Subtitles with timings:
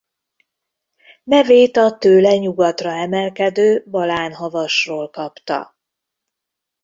[1.23, 5.77] Nevét a tőle nyugatra emelkedő Balán-havasról kapta.